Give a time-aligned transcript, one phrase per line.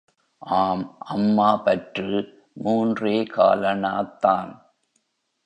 [0.37, 0.95] ஆம்,
[0.99, 2.23] அம்மா பற்று
[2.53, 4.51] மூன்றே காலணாத்தான்.